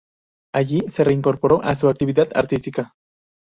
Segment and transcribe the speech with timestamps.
[0.51, 2.95] Allí se reincorporó a su actividad artística.